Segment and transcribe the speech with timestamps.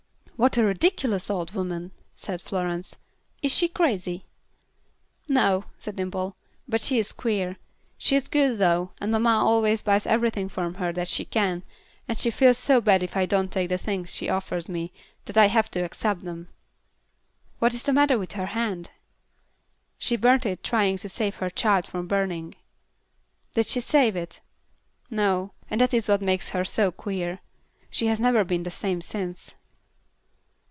[0.37, 2.95] "What a ridiculous old woman!" said Florence.
[3.43, 4.25] "Is she crazy?"
[5.29, 6.35] "No," said Dimple.
[6.67, 7.57] "But she is queer.
[7.99, 11.61] She is good, though, and mamma always buys everything from her that she can,
[12.07, 14.91] and she feels so bad if I don't take the things she offers me
[15.25, 16.47] that I have to accept them."
[17.59, 18.89] "What is the matter with her hand?"
[19.99, 22.55] "She burned it trying to save her child from burning."
[23.53, 24.41] "Did she save it?"
[25.11, 27.41] "No; and that is what makes her so queer.
[27.91, 29.53] She has never been the same since."